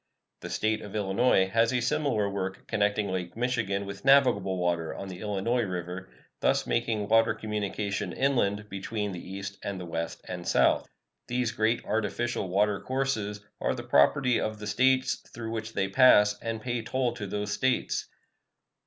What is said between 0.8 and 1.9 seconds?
of Illinois has a